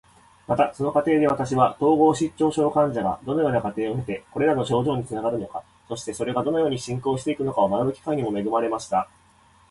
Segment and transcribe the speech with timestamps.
[0.47, 9.07] また、その過程で私は、統合失調症患者がどのような過程を経てこれらの症状につながるのか、そしてそれがどのように進行していくのかを学ぶ機会にも恵まれました。